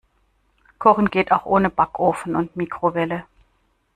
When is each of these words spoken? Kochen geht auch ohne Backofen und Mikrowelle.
Kochen 0.79 1.11
geht 1.11 1.31
auch 1.31 1.45
ohne 1.45 1.69
Backofen 1.69 2.35
und 2.35 2.55
Mikrowelle. 2.55 3.23